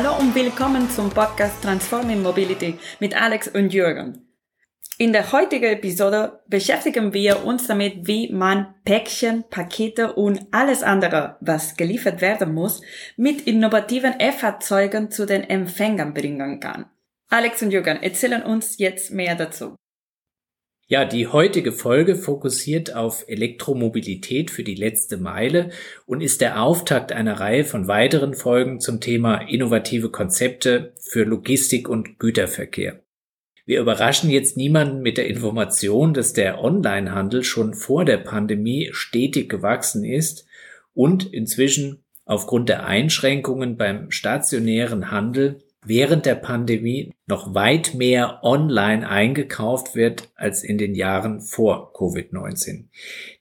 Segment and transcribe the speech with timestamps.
[0.00, 4.28] Hallo und willkommen zum Podcast Transforming Mobility mit Alex und Jürgen.
[4.96, 11.36] In der heutigen Episode beschäftigen wir uns damit, wie man Päckchen, Pakete und alles andere,
[11.40, 12.80] was geliefert werden muss,
[13.16, 16.86] mit innovativen E-Fahrzeugen zu den Empfängern bringen kann.
[17.28, 19.74] Alex und Jürgen erzählen uns jetzt mehr dazu.
[20.90, 25.68] Ja, die heutige Folge fokussiert auf Elektromobilität für die letzte Meile
[26.06, 31.90] und ist der Auftakt einer Reihe von weiteren Folgen zum Thema innovative Konzepte für Logistik
[31.90, 33.00] und Güterverkehr.
[33.66, 39.50] Wir überraschen jetzt niemanden mit der Information, dass der Onlinehandel schon vor der Pandemie stetig
[39.50, 40.46] gewachsen ist
[40.94, 49.08] und inzwischen aufgrund der Einschränkungen beim stationären Handel während der Pandemie noch weit mehr online
[49.08, 52.84] eingekauft wird als in den Jahren vor Covid-19.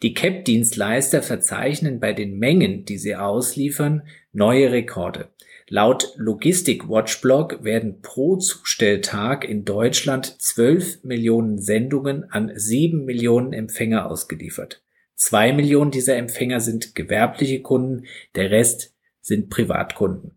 [0.02, 5.30] Die CAP-Dienstleister verzeichnen bei den Mengen, die sie ausliefern, neue Rekorde.
[5.68, 14.10] Laut Logistik Watchblog werden pro Zustelltag in Deutschland 12 Millionen Sendungen an 7 Millionen Empfänger
[14.10, 14.82] ausgeliefert.
[15.16, 20.37] Zwei Millionen dieser Empfänger sind gewerbliche Kunden, der Rest sind Privatkunden.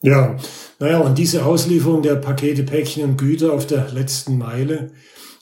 [0.00, 0.36] Ja,
[0.78, 4.92] naja, und diese Auslieferung der Pakete, Päckchen und Güter auf der letzten Meile,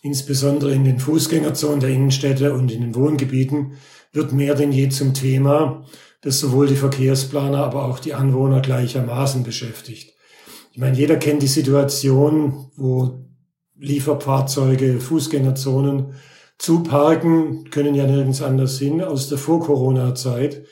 [0.02, 3.74] insbesondere in den Fußgängerzonen der Innenstädte und in den Wohngebieten,
[4.12, 5.84] wird mehr denn je zum Thema,
[6.22, 10.14] das sowohl die Verkehrsplaner, aber auch die Anwohner gleichermaßen beschäftigt.
[10.72, 13.26] Ich meine, jeder kennt die Situation, wo
[13.78, 16.14] Lieferfahrzeuge, Fußgängerzonen
[16.58, 20.64] zuparken, können ja nirgends anders hin aus der Vor-Corona-Zeit.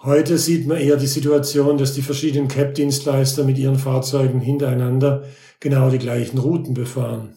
[0.00, 5.24] Heute sieht man eher die Situation, dass die verschiedenen CAP-Dienstleister mit ihren Fahrzeugen hintereinander
[5.58, 7.34] genau die gleichen Routen befahren.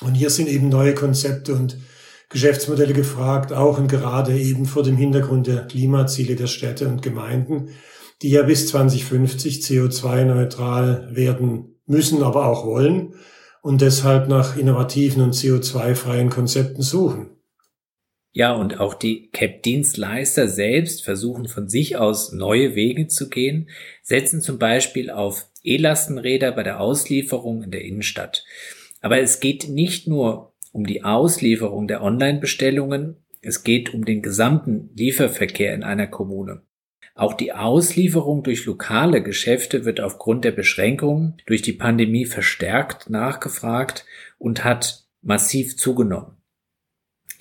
[0.00, 1.78] Und hier sind eben neue Konzepte und
[2.28, 7.70] Geschäftsmodelle gefragt, auch und gerade eben vor dem Hintergrund der Klimaziele der Städte und Gemeinden,
[8.22, 13.14] die ja bis 2050 CO2-neutral werden müssen, aber auch wollen
[13.62, 17.39] und deshalb nach innovativen und CO2-freien Konzepten suchen.
[18.32, 23.68] Ja, und auch die CAP-Dienstleister selbst versuchen von sich aus neue Wege zu gehen,
[24.02, 28.44] setzen zum Beispiel auf E-Lastenräder bei der Auslieferung in der Innenstadt.
[29.00, 34.90] Aber es geht nicht nur um die Auslieferung der Online-Bestellungen, es geht um den gesamten
[34.94, 36.62] Lieferverkehr in einer Kommune.
[37.14, 44.04] Auch die Auslieferung durch lokale Geschäfte wird aufgrund der Beschränkungen durch die Pandemie verstärkt nachgefragt
[44.38, 46.39] und hat massiv zugenommen.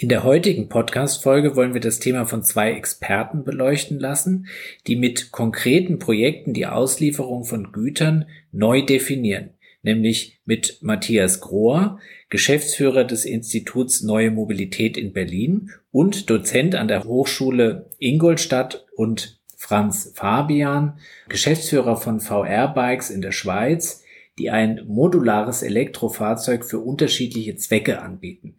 [0.01, 4.47] In der heutigen Podcast-Folge wollen wir das Thema von zwei Experten beleuchten lassen,
[4.87, 8.23] die mit konkreten Projekten die Auslieferung von Gütern
[8.53, 9.49] neu definieren,
[9.81, 11.99] nämlich mit Matthias Grohr,
[12.29, 20.13] Geschäftsführer des Instituts Neue Mobilität in Berlin und Dozent an der Hochschule Ingolstadt und Franz
[20.15, 24.01] Fabian, Geschäftsführer von VR Bikes in der Schweiz,
[24.37, 28.55] die ein modulares Elektrofahrzeug für unterschiedliche Zwecke anbieten.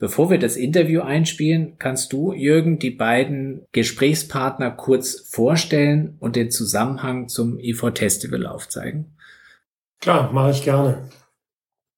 [0.00, 6.50] Bevor wir das Interview einspielen, kannst du, Jürgen, die beiden Gesprächspartner kurz vorstellen und den
[6.50, 9.14] Zusammenhang zum IFO Festival aufzeigen?
[10.00, 11.10] Klar, mache ich gerne.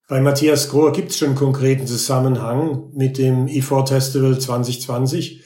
[0.08, 5.44] Bei Matthias Grohr gibt es schon konkreten Zusammenhang mit dem IFO Festival 2020.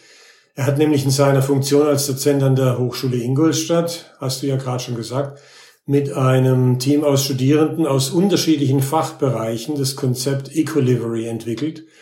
[0.54, 4.56] Er hat nämlich in seiner Funktion als Dozent an der Hochschule Ingolstadt, hast du ja
[4.56, 5.40] gerade schon gesagt,
[5.84, 11.84] mit einem Team aus Studierenden aus unterschiedlichen Fachbereichen das Konzept Ecolivery entwickelt–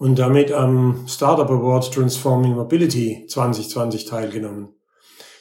[0.00, 4.70] und damit am Startup Award Transforming Mobility 2020 teilgenommen.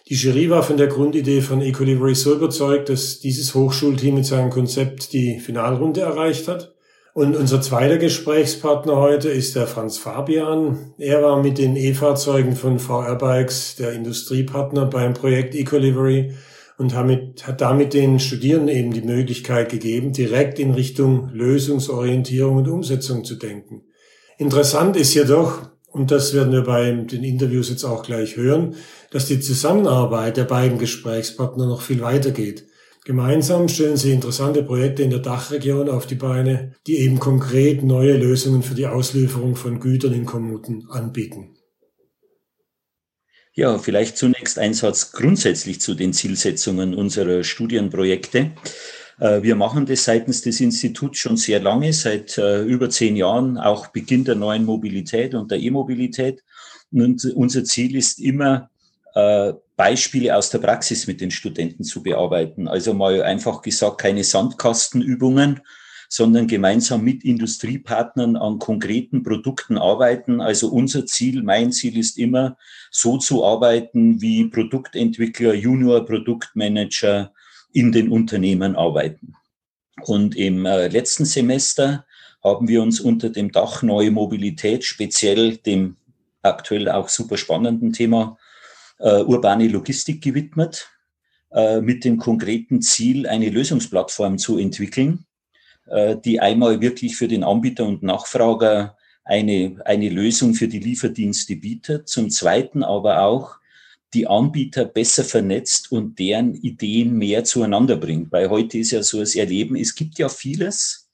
[0.10, 4.50] Die Jury war von der Grundidee von Ecolivery so überzeugt, dass dieses Hochschulteam mit seinem
[4.50, 6.76] Konzept die Finalrunde erreicht hat.
[7.14, 10.94] Und unser zweiter Gesprächspartner heute ist der Franz Fabian.
[10.98, 16.34] Er war mit den E-Fahrzeugen von VR Bikes der Industriepartner beim Projekt Ecolivery
[16.78, 23.24] und hat damit den Studierenden eben die Möglichkeit gegeben, direkt in Richtung Lösungsorientierung und Umsetzung
[23.24, 23.84] zu denken.
[24.40, 28.76] Interessant ist jedoch, und das werden wir bei den Interviews jetzt auch gleich hören,
[29.12, 32.66] dass die Zusammenarbeit der beiden Gesprächspartner noch viel weiter geht.
[33.04, 38.16] Gemeinsam stellen sie interessante Projekte in der Dachregion auf die Beine, die eben konkret neue
[38.16, 41.58] Lösungen für die Auslieferung von Gütern in Kommunen anbieten.
[43.54, 48.52] Ja, vielleicht zunächst ein Satz grundsätzlich zu den Zielsetzungen unserer Studienprojekte.
[49.20, 53.58] Äh, wir machen das seitens des Instituts schon sehr lange, seit äh, über zehn Jahren,
[53.58, 56.44] auch Beginn der neuen Mobilität und der E-Mobilität.
[56.92, 58.70] Und unser Ziel ist immer,
[59.16, 62.68] äh, Beispiele aus der Praxis mit den Studenten zu bearbeiten.
[62.68, 65.62] Also mal einfach gesagt, keine Sandkastenübungen,
[66.10, 70.42] sondern gemeinsam mit Industriepartnern an konkreten Produkten arbeiten.
[70.42, 72.58] Also unser Ziel, mein Ziel ist immer,
[72.92, 77.32] so zu arbeiten wie Produktentwickler, Junior Produktmanager,
[77.72, 79.36] in den Unternehmen arbeiten.
[80.04, 82.06] Und im äh, letzten Semester
[82.44, 85.98] haben wir uns unter dem Dach Neue Mobilität, speziell dem
[86.42, 88.38] aktuell auch super spannenden Thema
[89.00, 90.90] äh, urbane Logistik gewidmet,
[91.52, 95.26] äh, mit dem konkreten Ziel, eine Lösungsplattform zu entwickeln,
[95.88, 101.56] äh, die einmal wirklich für den Anbieter und Nachfrager eine, eine Lösung für die Lieferdienste
[101.56, 103.58] bietet, zum Zweiten aber auch
[104.14, 108.32] die Anbieter besser vernetzt und deren Ideen mehr zueinander bringt.
[108.32, 111.10] Weil heute ist ja so das Erleben, es gibt ja vieles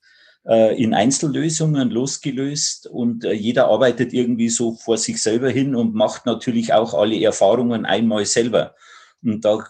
[0.48, 5.94] äh, in Einzellösungen losgelöst und äh, jeder arbeitet irgendwie so vor sich selber hin und
[5.94, 8.76] macht natürlich auch alle Erfahrungen einmal selber.
[9.24, 9.66] Und da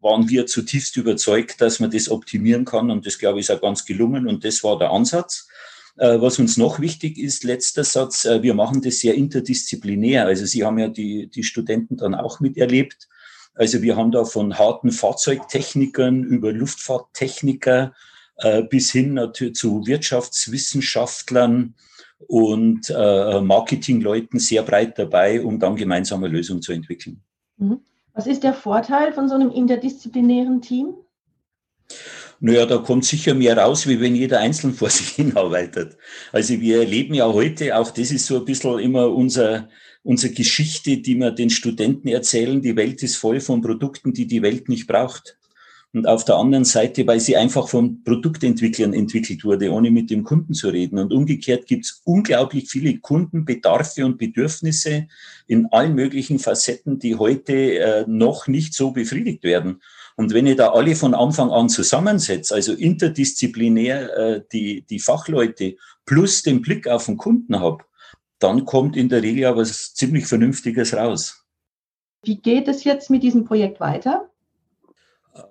[0.00, 3.60] waren wir zutiefst überzeugt, dass man das optimieren kann und das, glaube ich, ist auch
[3.60, 5.48] ganz gelungen und das war der Ansatz.
[6.00, 10.24] Äh, was uns noch wichtig ist, letzter Satz, äh, wir machen das sehr interdisziplinär.
[10.24, 13.06] Also Sie haben ja die, die Studenten dann auch miterlebt.
[13.54, 17.92] Also wir haben da von harten Fahrzeugtechnikern über Luftfahrttechniker
[18.36, 21.74] äh, bis hin natürlich zu Wirtschaftswissenschaftlern
[22.26, 27.22] und Marketingleuten sehr breit dabei, um dann gemeinsame Lösungen zu entwickeln.
[27.56, 27.80] Mhm.
[28.12, 30.94] Was ist der Vorteil von so einem interdisziplinären Team?
[32.42, 35.98] Naja, da kommt sicher mehr raus, wie wenn jeder einzeln vor sich hinarbeitet.
[36.32, 39.68] Also wir erleben ja heute, auch das ist so ein bisschen immer unser,
[40.02, 42.62] unsere Geschichte, die wir den Studenten erzählen.
[42.62, 45.36] Die Welt ist voll von Produkten, die die Welt nicht braucht.
[45.92, 50.22] Und auf der anderen Seite, weil sie einfach von Produktentwicklern entwickelt wurde, ohne mit dem
[50.22, 51.00] Kunden zu reden.
[51.00, 55.08] Und umgekehrt gibt es unglaublich viele Kundenbedarfe und Bedürfnisse
[55.48, 59.80] in allen möglichen Facetten, die heute äh, noch nicht so befriedigt werden.
[60.20, 65.78] Und wenn ich da alle von Anfang an zusammensetze, also interdisziplinär äh, die, die Fachleute
[66.04, 67.84] plus den Blick auf den Kunden habe,
[68.38, 71.46] dann kommt in der Regel ja was ziemlich Vernünftiges raus.
[72.22, 74.29] Wie geht es jetzt mit diesem Projekt weiter?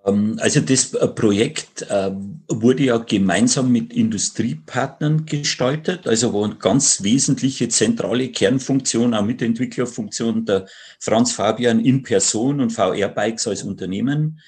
[0.05, 6.55] Ähm, also das äh, Projekt ähm, wurde ja gemeinsam mit Industriepartnern gestaltet, also wo eine
[6.55, 10.67] ganz wesentliche zentrale Kernfunktion, auch Mitentwicklerfunktion der
[10.99, 14.39] Franz Fabian in Person und VR Bikes als Unternehmen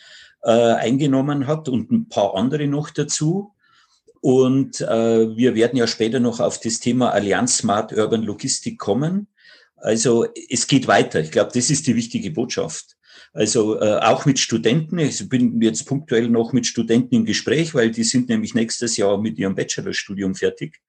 [0.44, 3.54] äh, eingenommen hat und ein paar andere noch dazu.
[4.22, 9.28] Und äh, wir werden ja später noch auf das Thema Allianz Smart Urban Logistik kommen.
[9.78, 11.22] Also es geht weiter.
[11.22, 12.98] Ich glaube, das ist die wichtige Botschaft.
[13.34, 15.00] Also äh, auch mit Studenten.
[15.00, 19.18] Ich bin jetzt punktuell noch mit Studenten im Gespräch, weil die sind nämlich nächstes Jahr
[19.18, 20.82] mit ihrem Bachelorstudium fertig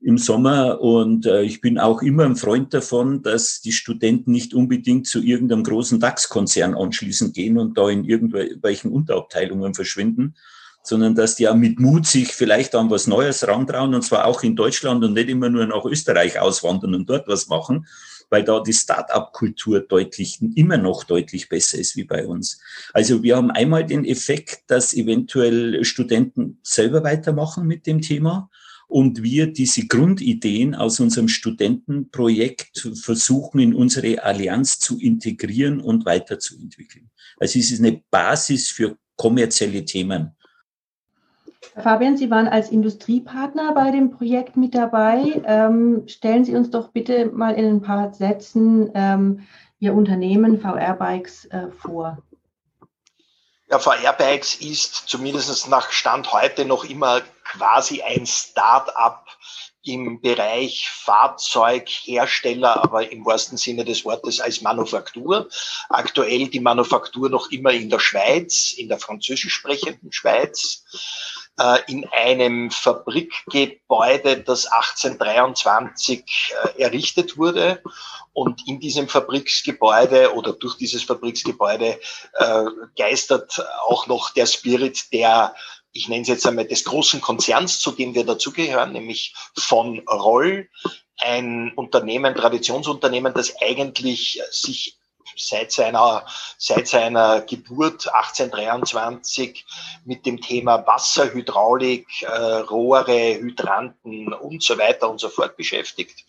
[0.00, 0.80] im Sommer.
[0.80, 5.20] Und äh, ich bin auch immer ein Freund davon, dass die Studenten nicht unbedingt zu
[5.22, 10.34] irgendeinem großen DAX-Konzern anschließend gehen und da in irgendwelchen Unterabteilungen verschwinden,
[10.84, 14.44] sondern dass die auch mit Mut sich vielleicht an was Neues rantrauen und zwar auch
[14.44, 17.86] in Deutschland und nicht immer nur nach Österreich auswandern und dort was machen,
[18.32, 22.58] weil da die Start-up-Kultur deutlich, immer noch deutlich besser ist wie bei uns.
[22.94, 28.48] Also wir haben einmal den Effekt, dass eventuell Studenten selber weitermachen mit dem Thema
[28.88, 37.10] und wir diese Grundideen aus unserem Studentenprojekt versuchen in unsere Allianz zu integrieren und weiterzuentwickeln.
[37.38, 40.30] Also es ist eine Basis für kommerzielle Themen.
[41.76, 45.42] Fabian, Sie waren als Industriepartner bei dem Projekt mit dabei.
[45.46, 49.46] Ähm, stellen Sie uns doch bitte mal in ein paar Sätzen ähm,
[49.78, 52.18] Ihr Unternehmen VR Bikes äh, vor.
[53.70, 59.26] Ja, VR Bikes ist zumindest nach Stand heute noch immer quasi ein Start-up
[59.84, 65.48] im Bereich Fahrzeughersteller, aber im wahrsten Sinne des Wortes als Manufaktur.
[65.88, 70.84] Aktuell die Manufaktur noch immer in der Schweiz, in der französisch sprechenden Schweiz.
[71.58, 76.24] Äh, in einem Fabrikgebäude, das 1823
[76.76, 77.82] äh, errichtet wurde.
[78.32, 82.00] Und in diesem Fabriksgebäude oder durch dieses Fabriksgebäude
[82.38, 82.64] äh,
[82.96, 85.54] geistert auch noch der Spirit der
[85.94, 90.70] ich nenne es jetzt einmal des großen Konzerns, zu dem wir dazugehören, nämlich von Roll,
[91.18, 94.98] ein Unternehmen, Traditionsunternehmen, das eigentlich sich
[95.36, 96.24] seit seiner,
[96.58, 99.64] seit seiner Geburt 1823
[100.04, 106.24] mit dem Thema Wasser, Hydraulik, äh, Rohre, Hydranten und so weiter und so fort beschäftigt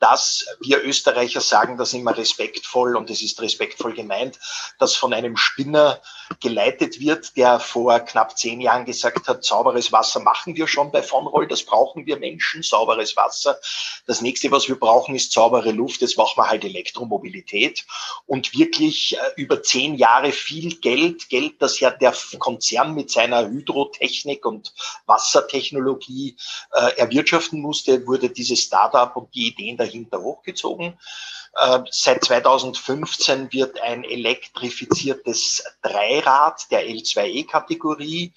[0.00, 4.38] dass wir Österreicher sagen das immer respektvoll und es ist respektvoll gemeint,
[4.78, 6.00] dass von einem Spinner
[6.40, 11.02] geleitet wird, der vor knapp zehn Jahren gesagt hat, sauberes Wasser machen wir schon bei
[11.02, 13.58] von Roll, das brauchen wir Menschen, sauberes Wasser.
[14.06, 17.84] Das nächste, was wir brauchen, ist saubere Luft, jetzt machen wir halt Elektromobilität
[18.26, 23.48] und wirklich äh, über zehn Jahre viel Geld, Geld, das ja der Konzern mit seiner
[23.48, 24.74] Hydrotechnik und
[25.06, 26.36] Wassertechnologie
[26.74, 30.98] äh, erwirtschaften musste, wurde dieses Startup und die Ideen dahinter dahinter hochgezogen.
[31.54, 38.32] Äh, seit 2015 wird ein elektrifiziertes Dreirad der L2E-Kategorie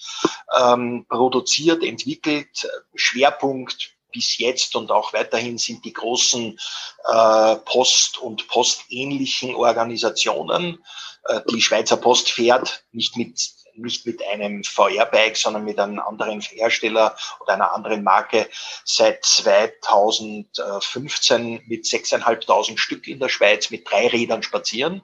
[0.57, 2.67] ähm, produziert, entwickelt.
[2.95, 6.59] Schwerpunkt bis jetzt und auch weiterhin sind die großen
[7.05, 10.83] äh, Post- und postähnlichen Organisationen.
[11.25, 13.39] Äh, die Schweizer Post fährt nicht mit
[13.75, 18.47] nicht mit einem VR-Bike, sondern mit einem anderen Hersteller oder einer anderen Marke
[18.83, 25.01] seit 2015 mit 6.500 Stück in der Schweiz mit drei Rädern spazieren.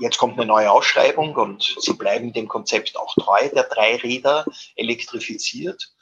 [0.00, 4.44] Jetzt kommt eine neue Ausschreibung und sie bleiben dem Konzept auch treu, der drei Räder
[4.74, 5.92] elektrifiziert.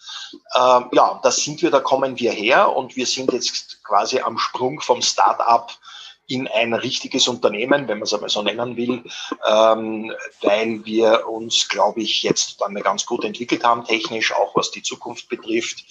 [0.57, 4.39] Ähm, ja, das sind wir, da kommen wir her und wir sind jetzt quasi am
[4.39, 5.73] Sprung vom Start-up
[6.31, 9.03] in ein richtiges Unternehmen, wenn man es einmal so nennen will,
[9.49, 14.71] ähm, weil wir uns, glaube ich, jetzt dann ganz gut entwickelt haben, technisch, auch was
[14.71, 15.85] die Zukunft betrifft.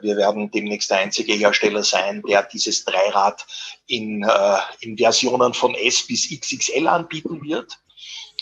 [0.00, 3.46] Wir werden demnächst der einzige Hersteller sein, der dieses Dreirad
[3.86, 7.78] in, äh, in Versionen von S bis XXL anbieten wird.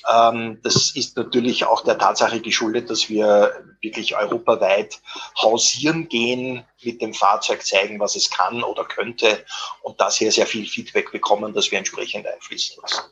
[0.09, 5.01] Ähm, das ist natürlich auch der Tatsache geschuldet, dass wir wirklich europaweit
[5.41, 9.45] hausieren gehen, mit dem Fahrzeug zeigen, was es kann oder könnte
[9.83, 13.03] und da sehr, sehr viel Feedback bekommen, das wir entsprechend einfließen lassen.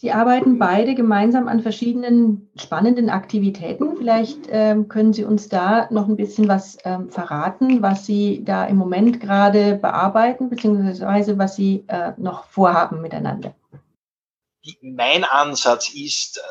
[0.00, 3.96] Sie arbeiten beide gemeinsam an verschiedenen spannenden Aktivitäten.
[3.96, 8.64] Vielleicht ähm, können Sie uns da noch ein bisschen was ähm, verraten, was Sie da
[8.66, 13.54] im Moment gerade bearbeiten, beziehungsweise was Sie äh, noch vorhaben miteinander
[14.82, 16.42] mein Ansatz ist, äh,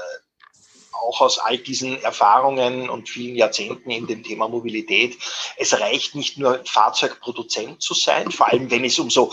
[1.07, 5.17] auch aus all diesen Erfahrungen und vielen Jahrzehnten in dem Thema Mobilität,
[5.57, 9.31] es reicht nicht nur Fahrzeugproduzent zu sein, vor allem wenn es um so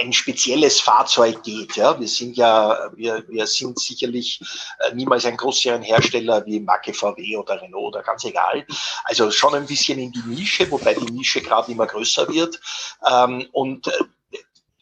[0.00, 1.76] ein spezielles Fahrzeug geht.
[1.76, 4.40] Ja, wir sind ja, wir, wir sind sicherlich
[4.80, 8.66] äh, niemals ein Großserienhersteller wie Marke VW oder Renault oder ganz egal.
[9.04, 12.60] Also schon ein bisschen in die Nische, wobei die Nische gerade immer größer wird.
[13.08, 13.92] Ähm, und äh,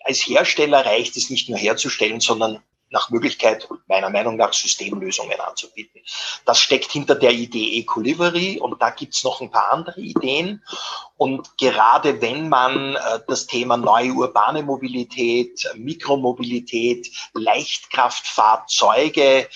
[0.05, 6.01] als Hersteller reicht es nicht nur herzustellen, sondern nach Möglichkeit, meiner Meinung nach, Systemlösungen anzubieten.
[6.45, 10.63] Das steckt hinter der Idee Ecolivery und da gibt's noch ein paar andere Ideen.
[11.17, 19.49] Und gerade wenn man äh, das Thema neue urbane Mobilität, Mikromobilität, Leichtkraftfahrzeuge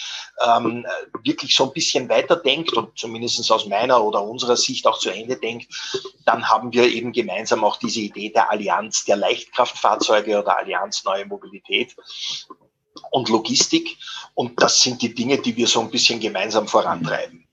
[0.47, 0.87] ähm,
[1.23, 5.37] wirklich so ein bisschen weiterdenkt und zumindest aus meiner oder unserer Sicht auch zu Ende
[5.37, 5.73] denkt,
[6.25, 11.27] dann haben wir eben gemeinsam auch diese Idee der Allianz der Leichtkraftfahrzeuge oder Allianz Neue
[11.27, 11.97] Mobilität
[13.11, 13.97] und Logistik.
[14.35, 17.45] Und das sind die Dinge, die wir so ein bisschen gemeinsam vorantreiben.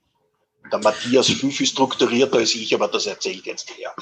[0.72, 3.94] Der Matthias viel, viel strukturierter als ich, aber das erzählt jetzt her.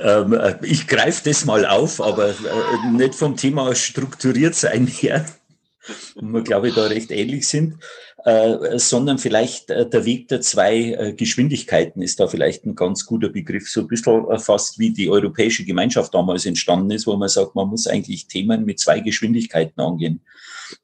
[0.00, 5.26] Ähm, äh, ich greife das mal auf, aber äh, nicht vom Thema strukturiert sein her,
[6.14, 7.82] wo wir, glaube ich, da recht ähnlich sind.
[8.24, 13.06] Äh, sondern vielleicht äh, der Weg der zwei äh, Geschwindigkeiten ist da vielleicht ein ganz
[13.06, 17.28] guter Begriff, so ein bisschen fast wie die Europäische Gemeinschaft damals entstanden ist, wo man
[17.28, 20.20] sagt, man muss eigentlich Themen mit zwei Geschwindigkeiten angehen.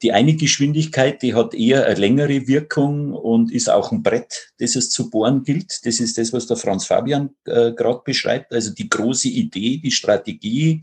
[0.02, 4.76] Die eine Geschwindigkeit, die hat eher eine längere Wirkung und ist auch ein Brett, das
[4.76, 5.84] es zu bohren gilt.
[5.86, 8.52] Das ist das, was der Franz Fabian äh, gerade beschreibt.
[8.52, 10.82] Also die große Idee, die Strategie,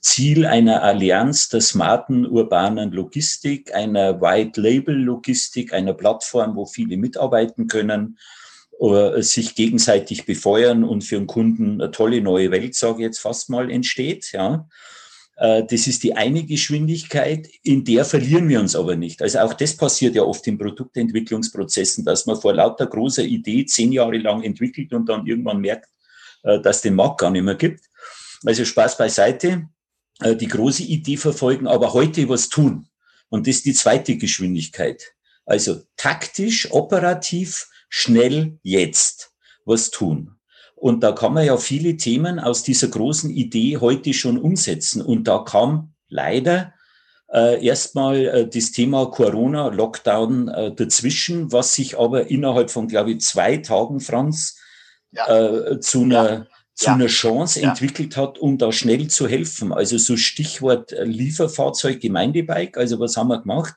[0.00, 8.18] Ziel einer Allianz der smarten urbanen Logistik, einer White-Label-Logistik, einer Plattform, wo viele mitarbeiten können,
[8.82, 13.20] oder sich gegenseitig befeuern und für den Kunden eine tolle neue Welt, sage ich jetzt
[13.20, 14.32] fast mal, entsteht.
[14.32, 14.66] Ja.
[15.42, 19.20] Äh, das ist die eine Geschwindigkeit, in der verlieren wir uns aber nicht.
[19.22, 23.90] Also auch das passiert ja oft in Produktentwicklungsprozessen, dass man vor lauter großer Idee zehn
[23.90, 25.88] Jahre lang entwickelt und dann irgendwann merkt,
[26.44, 27.80] äh, dass den Markt gar nicht mehr gibt.
[28.44, 29.68] Also Spaß beiseite,
[30.20, 32.86] äh, die große Idee verfolgen, aber heute was tun.
[33.28, 35.02] Und das ist die zweite Geschwindigkeit.
[35.44, 39.32] Also taktisch, operativ, schnell, jetzt
[39.64, 40.36] was tun.
[40.82, 45.00] Und da kann man ja viele Themen aus dieser großen Idee heute schon umsetzen.
[45.00, 46.74] Und da kam leider
[47.32, 53.12] äh, erstmal äh, das Thema Corona, Lockdown äh, dazwischen, was sich aber innerhalb von, glaube
[53.12, 54.58] ich, zwei Tagen, Franz,
[55.12, 55.28] ja.
[55.28, 56.46] äh, zu einer ja.
[56.74, 56.94] zu ja.
[56.94, 59.72] einer Chance entwickelt hat, um da schnell zu helfen.
[59.72, 62.76] Also so Stichwort äh, Lieferfahrzeug, Gemeindebike.
[62.76, 63.74] Also was haben wir gemacht?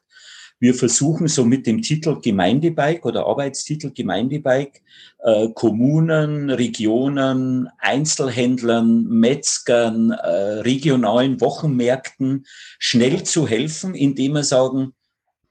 [0.65, 4.81] Wir versuchen so mit dem Titel Gemeindebike oder Arbeitstitel Gemeindebike
[5.19, 12.47] äh, Kommunen, Regionen, Einzelhändlern, Metzgern, äh, regionalen Wochenmärkten
[12.79, 14.95] schnell zu helfen, indem wir sagen,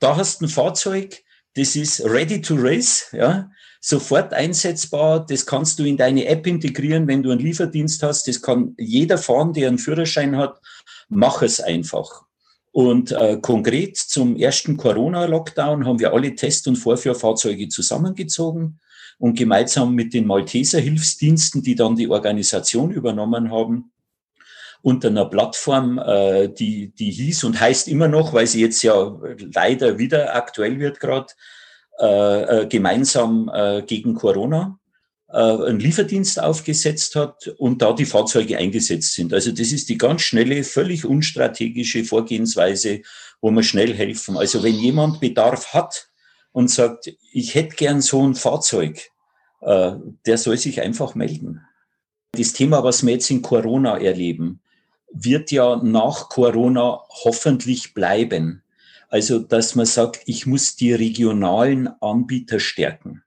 [0.01, 1.23] da hast du ein Fahrzeug,
[1.55, 3.49] das ist ready to race, ja,
[3.81, 5.25] sofort einsetzbar.
[5.25, 8.27] Das kannst du in deine App integrieren, wenn du einen Lieferdienst hast.
[8.27, 10.61] Das kann jeder fahren, der einen Führerschein hat.
[11.09, 12.25] Mach es einfach.
[12.75, 18.81] Und äh, konkret zum ersten Corona-Lockdown haben wir alle Test- und Vorführfahrzeuge zusammengezogen.
[19.19, 23.93] und gemeinsam mit den Malteser Hilfsdiensten, die dann die Organisation übernommen haben,
[24.83, 29.21] unter einer Plattform, äh, die, die hieß und heißt immer noch, weil sie jetzt ja
[29.55, 31.33] leider wieder aktuell wird gerade,
[32.01, 34.81] äh, äh, gemeinsam äh, gegen Corona
[35.37, 39.35] einen Lieferdienst aufgesetzt hat und da die Fahrzeuge eingesetzt sind.
[39.35, 43.03] Also das ist die ganz schnelle, völlig unstrategische Vorgehensweise,
[43.41, 44.37] wo wir schnell helfen.
[44.37, 46.09] Also wenn jemand Bedarf hat
[46.53, 49.11] und sagt, ich hätte gern so ein Fahrzeug,
[49.61, 49.93] äh,
[50.25, 51.63] der soll sich einfach melden.
[52.31, 54.61] Das Thema, was wir jetzt in Corona erleben,
[55.13, 58.63] wird ja nach Corona hoffentlich bleiben.
[59.09, 63.24] Also, dass man sagt, ich muss die regionalen Anbieter stärken.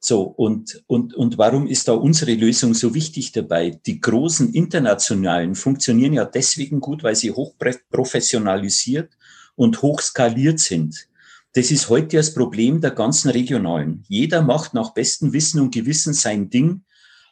[0.00, 3.80] So, und, und, und warum ist da unsere Lösung so wichtig dabei?
[3.84, 9.10] Die großen internationalen funktionieren ja deswegen gut, weil sie hochprofessionalisiert
[9.56, 11.08] und hochskaliert sind.
[11.54, 14.04] Das ist heute das Problem der ganzen regionalen.
[14.08, 16.82] Jeder macht nach bestem Wissen und Gewissen sein Ding,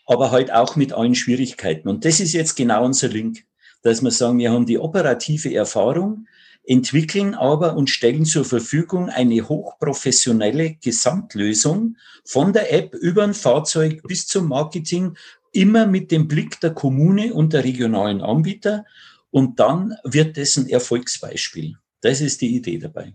[0.06, 1.88] aber halt auch mit allen Schwierigkeiten.
[1.88, 3.46] Und das ist jetzt genau unser Link
[3.86, 6.26] dass wir sagen, wir haben die operative Erfahrung,
[6.66, 14.02] entwickeln aber und stellen zur Verfügung eine hochprofessionelle Gesamtlösung von der App über ein Fahrzeug
[14.02, 15.16] bis zum Marketing,
[15.52, 18.84] immer mit dem Blick der Kommune und der regionalen Anbieter.
[19.30, 21.76] Und dann wird das ein Erfolgsbeispiel.
[22.00, 23.14] Das ist die Idee dabei.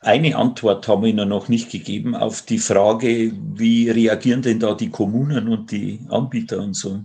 [0.00, 4.74] Eine Antwort haben wir Ihnen noch nicht gegeben auf die Frage, wie reagieren denn da
[4.74, 7.04] die Kommunen und die Anbieter und so.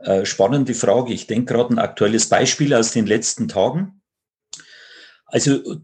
[0.00, 1.14] Äh, spannende Frage.
[1.14, 4.01] Ich denke gerade ein aktuelles Beispiel aus den letzten Tagen.
[5.32, 5.80] Also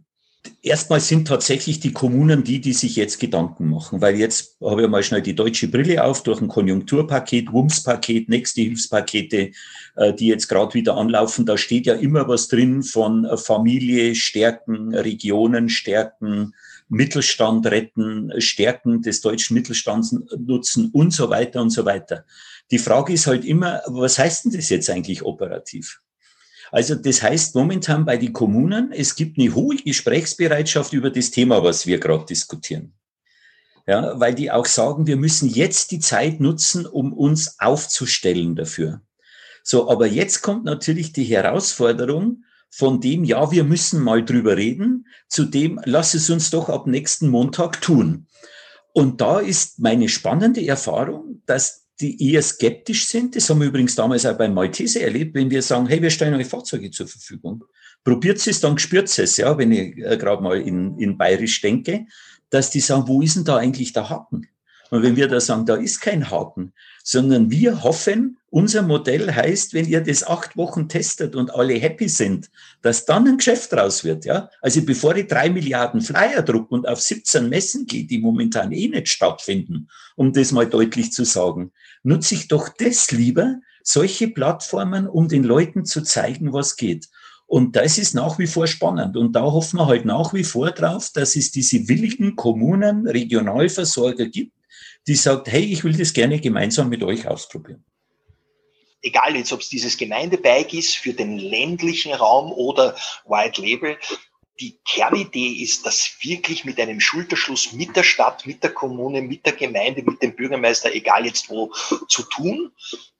[0.62, 4.88] erstmal sind tatsächlich die Kommunen die, die sich jetzt Gedanken machen, weil jetzt habe ich
[4.88, 9.52] mal schnell die deutsche Brille auf durch ein Konjunkturpaket, WUMS-Paket, nächste Hilfspakete,
[9.96, 11.46] äh, die jetzt gerade wieder anlaufen.
[11.46, 16.54] Da steht ja immer was drin von Familie stärken, Regionen stärken,
[16.90, 22.26] Mittelstand retten, Stärken des deutschen Mittelstands nutzen und so weiter und so weiter.
[22.70, 26.02] Die Frage ist halt immer, was heißt denn das jetzt eigentlich operativ?
[26.70, 31.62] Also das heißt momentan bei den Kommunen, es gibt eine hohe Gesprächsbereitschaft über das Thema,
[31.62, 32.94] was wir gerade diskutieren.
[33.87, 39.00] Ja, weil die auch sagen, wir müssen jetzt die Zeit nutzen, um uns aufzustellen dafür.
[39.62, 45.07] So, aber jetzt kommt natürlich die Herausforderung von dem, ja, wir müssen mal drüber reden,
[45.28, 48.26] zu dem, lass es uns doch ab nächsten Montag tun.
[48.92, 53.34] Und da ist meine spannende Erfahrung, dass die eher skeptisch sind.
[53.34, 56.34] Das haben wir übrigens damals auch beim Maltese erlebt, wenn wir sagen, hey, wir stellen
[56.34, 57.64] euch Fahrzeuge zur Verfügung.
[58.04, 62.06] Probiert es, dann spürt es, ja, wenn ich äh, gerade mal in, in Bayerisch denke,
[62.50, 64.46] dass die sagen, wo ist denn da eigentlich der Haken?
[64.90, 69.74] Und wenn wir da sagen, da ist kein Haken, sondern wir hoffen, unser Modell heißt,
[69.74, 72.50] wenn ihr das acht Wochen testet und alle happy sind,
[72.82, 74.50] dass dann ein Geschäft draus wird, ja.
[74.62, 78.88] Also bevor ich drei Milliarden Flyer druck und auf 17 Messen gehe, die momentan eh
[78.88, 85.06] nicht stattfinden, um das mal deutlich zu sagen, nutze ich doch das lieber, solche Plattformen,
[85.06, 87.08] um den Leuten zu zeigen, was geht.
[87.46, 89.16] Und das ist nach wie vor spannend.
[89.16, 94.26] Und da hoffen wir halt nach wie vor drauf, dass es diese willigen Kommunen, Regionalversorger
[94.26, 94.52] gibt,
[95.06, 97.82] die sagt, hey, ich will das gerne gemeinsam mit euch ausprobieren.
[99.02, 103.96] Egal jetzt, ob es dieses Gemeindebike ist für den ländlichen Raum oder White Label,
[104.61, 109.46] die Kernidee ist, das wirklich mit einem Schulterschluss mit der Stadt, mit der Kommune, mit
[109.46, 111.72] der Gemeinde, mit dem Bürgermeister, egal jetzt wo,
[112.08, 112.72] zu tun.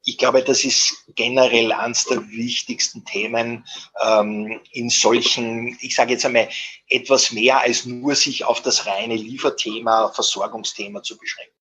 [0.05, 3.67] Ich glaube, das ist generell eines der wichtigsten Themen
[4.03, 6.49] ähm, in solchen, ich sage jetzt einmal,
[6.89, 11.58] etwas mehr als nur sich auf das reine Lieferthema, Versorgungsthema zu beschränken.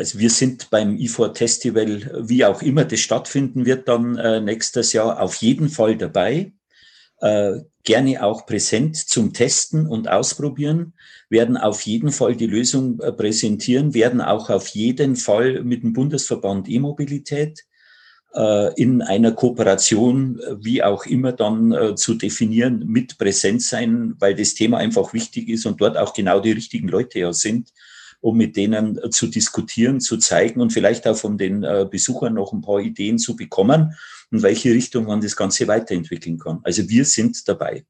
[0.00, 4.94] Also wir sind beim IFOR Festival, wie auch immer das stattfinden wird, dann äh, nächstes
[4.94, 6.52] Jahr auf jeden Fall dabei.
[7.20, 10.94] Äh, gerne auch präsent zum Testen und Ausprobieren,
[11.28, 15.92] werden auf jeden Fall die Lösung äh, präsentieren, werden auch auf jeden Fall mit dem
[15.92, 17.66] Bundesverband E-Mobilität
[18.32, 24.14] äh, in einer Kooperation, äh, wie auch immer dann äh, zu definieren, mit präsent sein,
[24.18, 27.70] weil das Thema einfach wichtig ist und dort auch genau die richtigen Leute ja sind,
[28.20, 32.52] um mit denen äh, zu diskutieren, zu zeigen und vielleicht auch von den Besuchern noch
[32.52, 33.94] ein paar Ideen zu bekommen
[34.30, 36.60] in welche Richtung man das Ganze weiterentwickeln kann.
[36.62, 37.84] Also wir sind dabei.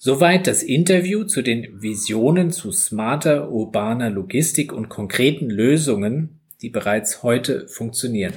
[0.00, 7.24] Soweit das Interview zu den Visionen zu smarter urbaner Logistik und konkreten Lösungen, die bereits
[7.24, 8.34] heute funktionieren.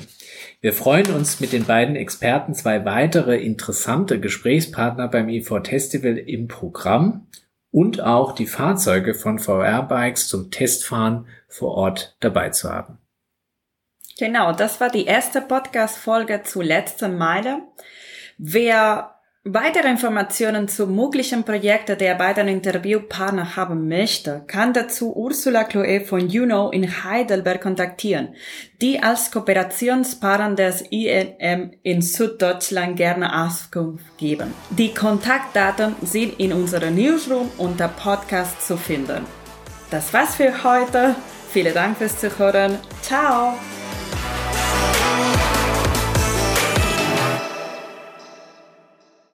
[0.60, 6.48] Wir freuen uns mit den beiden Experten zwei weitere interessante Gesprächspartner beim e4 Festival im
[6.48, 7.28] Programm
[7.72, 12.98] und auch die Fahrzeuge von VR-Bikes zum Testfahren vor Ort dabei zu haben.
[14.18, 17.64] Genau, das war die erste Podcast-Folge zu letzten Meile.
[18.38, 26.02] Wer Weitere Informationen zu möglichen Projekten, der beiden Interviewpartner haben möchte, kann dazu Ursula Chloe
[26.02, 28.36] von UNO in Heidelberg kontaktieren,
[28.84, 34.54] die als Kooperationspartner des INM in Süddeutschland gerne Auskunft geben.
[34.70, 39.26] Die Kontaktdaten sind in unserem Newsroom unter Podcast zu finden.
[39.90, 41.16] Das war's für heute.
[41.50, 42.78] Vielen Dank fürs Zuhören.
[43.02, 43.56] Ciao!